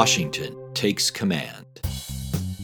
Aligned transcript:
Washington 0.00 0.56
takes 0.72 1.10
command. 1.10 1.66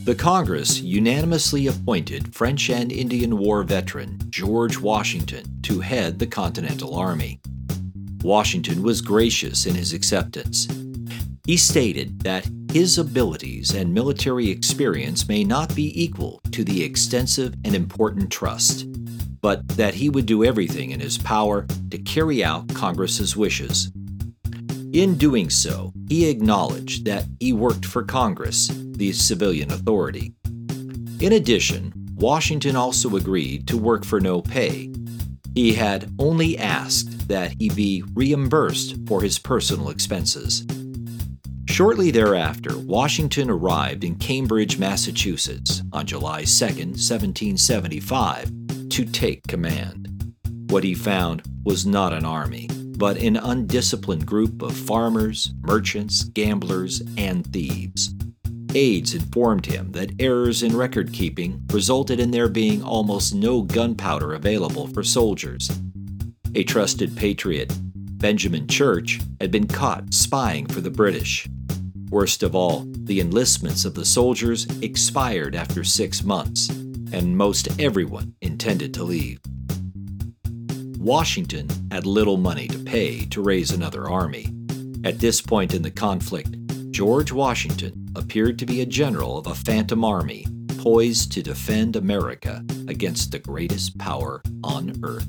The 0.04 0.14
Congress 0.14 0.80
unanimously 0.80 1.66
appointed 1.66 2.34
French 2.34 2.70
and 2.70 2.90
Indian 2.90 3.36
War 3.36 3.62
veteran 3.62 4.18
George 4.30 4.78
Washington 4.78 5.44
to 5.60 5.80
head 5.80 6.18
the 6.18 6.26
Continental 6.26 6.94
Army. 6.94 7.38
Washington 8.22 8.82
was 8.82 9.02
gracious 9.02 9.66
in 9.66 9.74
his 9.74 9.92
acceptance. 9.92 10.66
He 11.44 11.58
stated 11.58 12.22
that 12.22 12.48
his 12.72 12.96
abilities 12.96 13.74
and 13.74 13.92
military 13.92 14.48
experience 14.48 15.28
may 15.28 15.44
not 15.44 15.74
be 15.74 15.92
equal 16.02 16.40
to 16.52 16.64
the 16.64 16.82
extensive 16.82 17.52
and 17.66 17.74
important 17.74 18.32
trust, 18.32 18.86
but 19.42 19.68
that 19.76 19.92
he 19.92 20.08
would 20.08 20.24
do 20.24 20.42
everything 20.42 20.90
in 20.92 21.00
his 21.00 21.18
power 21.18 21.66
to 21.90 21.98
carry 21.98 22.42
out 22.42 22.66
Congress's 22.74 23.36
wishes. 23.36 23.92
In 24.92 25.16
doing 25.16 25.50
so, 25.50 25.92
he 26.08 26.28
acknowledged 26.28 27.04
that 27.04 27.24
he 27.40 27.52
worked 27.52 27.84
for 27.84 28.02
Congress, 28.02 28.70
the 28.72 29.12
civilian 29.12 29.70
authority. 29.70 30.32
In 31.20 31.32
addition, 31.32 31.92
Washington 32.14 32.76
also 32.76 33.16
agreed 33.16 33.66
to 33.68 33.76
work 33.76 34.04
for 34.04 34.20
no 34.20 34.40
pay. 34.40 34.90
He 35.54 35.74
had 35.74 36.10
only 36.18 36.56
asked 36.58 37.28
that 37.28 37.54
he 37.58 37.68
be 37.70 38.04
reimbursed 38.14 38.96
for 39.06 39.22
his 39.22 39.38
personal 39.38 39.90
expenses. 39.90 40.66
Shortly 41.68 42.10
thereafter, 42.10 42.78
Washington 42.78 43.50
arrived 43.50 44.04
in 44.04 44.14
Cambridge, 44.14 44.78
Massachusetts 44.78 45.82
on 45.92 46.06
July 46.06 46.44
2, 46.44 46.64
1775, 46.64 48.50
to 48.88 49.04
take 49.04 49.46
command. 49.46 50.34
What 50.70 50.84
he 50.84 50.94
found 50.94 51.42
was 51.64 51.84
not 51.84 52.12
an 52.12 52.24
army, 52.24 52.68
but 52.96 53.16
an 53.18 53.36
undisciplined 53.36 54.26
group 54.26 54.62
of 54.62 54.76
farmers, 54.76 55.52
merchants, 55.60 56.24
gamblers, 56.24 57.02
and 57.16 57.46
thieves. 57.52 58.14
Aides 58.74 59.14
informed 59.14 59.66
him 59.66 59.92
that 59.92 60.12
errors 60.18 60.62
in 60.62 60.76
record 60.76 61.12
keeping 61.12 61.62
resulted 61.72 62.20
in 62.20 62.30
there 62.30 62.48
being 62.48 62.82
almost 62.82 63.34
no 63.34 63.62
gunpowder 63.62 64.34
available 64.34 64.86
for 64.88 65.02
soldiers. 65.02 65.70
A 66.54 66.64
trusted 66.64 67.16
patriot, 67.16 67.72
Benjamin 68.18 68.66
Church, 68.66 69.20
had 69.40 69.50
been 69.50 69.66
caught 69.66 70.12
spying 70.12 70.66
for 70.66 70.80
the 70.80 70.90
British. 70.90 71.48
Worst 72.10 72.42
of 72.42 72.54
all, 72.54 72.84
the 72.86 73.20
enlistments 73.20 73.84
of 73.84 73.94
the 73.94 74.04
soldiers 74.04 74.66
expired 74.80 75.54
after 75.54 75.82
six 75.82 76.22
months, 76.22 76.68
and 77.12 77.36
most 77.36 77.68
everyone 77.80 78.34
intended 78.40 78.94
to 78.94 79.04
leave. 79.04 79.40
Washington 80.98 81.68
had 81.90 82.06
little 82.06 82.36
money 82.36 82.68
to 82.68 82.78
pay 82.78 83.26
to 83.26 83.42
raise 83.42 83.70
another 83.70 84.08
army. 84.08 84.48
At 85.04 85.18
this 85.18 85.40
point 85.40 85.74
in 85.74 85.82
the 85.82 85.90
conflict, 85.90 86.56
George 86.90 87.32
Washington 87.32 88.08
appeared 88.16 88.58
to 88.58 88.66
be 88.66 88.80
a 88.80 88.86
general 88.86 89.38
of 89.38 89.46
a 89.46 89.54
phantom 89.54 90.04
army 90.04 90.46
poised 90.78 91.32
to 91.32 91.42
defend 91.42 91.96
America 91.96 92.64
against 92.88 93.30
the 93.30 93.38
greatest 93.38 93.98
power 93.98 94.42
on 94.64 94.92
earth. 95.02 95.28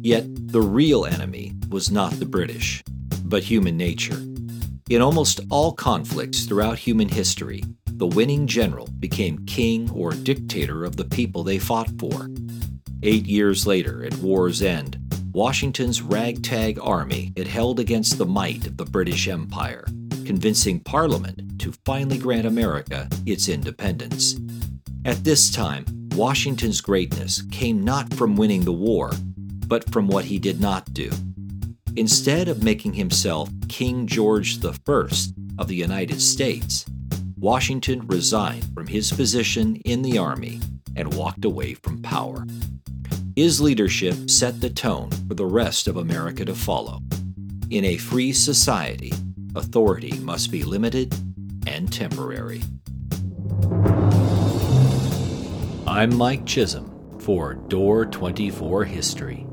Yet 0.00 0.24
the 0.52 0.62
real 0.62 1.04
enemy 1.04 1.54
was 1.70 1.90
not 1.90 2.12
the 2.12 2.26
British, 2.26 2.82
but 3.24 3.42
human 3.42 3.76
nature. 3.76 4.22
In 4.88 5.02
almost 5.02 5.40
all 5.50 5.72
conflicts 5.72 6.44
throughout 6.44 6.78
human 6.78 7.08
history, 7.08 7.64
the 7.86 8.06
winning 8.06 8.46
general 8.46 8.86
became 9.00 9.44
king 9.46 9.90
or 9.90 10.12
dictator 10.12 10.84
of 10.84 10.96
the 10.96 11.04
people 11.04 11.42
they 11.42 11.58
fought 11.58 11.90
for. 11.98 12.28
Eight 13.02 13.26
years 13.26 13.64
later, 13.66 14.04
at 14.04 14.16
war's 14.16 14.60
end, 14.60 14.98
Washington's 15.32 16.02
ragtag 16.02 16.80
army 16.82 17.32
had 17.36 17.46
held 17.46 17.78
against 17.78 18.18
the 18.18 18.26
might 18.26 18.66
of 18.66 18.76
the 18.76 18.84
British 18.84 19.28
Empire, 19.28 19.84
convincing 20.24 20.80
Parliament 20.80 21.60
to 21.60 21.72
finally 21.84 22.18
grant 22.18 22.46
America 22.46 23.08
its 23.24 23.48
independence. 23.48 24.34
At 25.04 25.22
this 25.22 25.48
time, 25.50 25.84
Washington's 26.16 26.80
greatness 26.80 27.42
came 27.52 27.84
not 27.84 28.12
from 28.14 28.34
winning 28.34 28.64
the 28.64 28.72
war, 28.72 29.12
but 29.68 29.88
from 29.92 30.08
what 30.08 30.24
he 30.24 30.40
did 30.40 30.60
not 30.60 30.92
do. 30.92 31.10
Instead 31.94 32.48
of 32.48 32.64
making 32.64 32.94
himself 32.94 33.48
King 33.68 34.08
George 34.08 34.58
I 34.64 34.72
of 35.58 35.68
the 35.68 35.76
United 35.76 36.20
States, 36.20 36.84
Washington 37.38 38.04
resigned 38.08 38.66
from 38.74 38.88
his 38.88 39.12
position 39.12 39.76
in 39.84 40.02
the 40.02 40.18
Army 40.18 40.60
and 40.96 41.14
walked 41.14 41.44
away 41.44 41.74
from 41.74 42.02
power. 42.02 42.44
His 43.38 43.60
leadership 43.60 44.28
set 44.28 44.60
the 44.60 44.68
tone 44.68 45.10
for 45.28 45.34
the 45.34 45.46
rest 45.46 45.86
of 45.86 45.96
America 45.96 46.44
to 46.44 46.56
follow. 46.56 46.98
In 47.70 47.84
a 47.84 47.96
free 47.96 48.32
society, 48.32 49.12
authority 49.54 50.18
must 50.18 50.50
be 50.50 50.64
limited 50.64 51.14
and 51.64 51.92
temporary. 51.92 52.62
I'm 55.86 56.16
Mike 56.16 56.46
Chisholm 56.46 57.20
for 57.20 57.54
Door 57.54 58.06
24 58.06 58.84
History. 58.86 59.46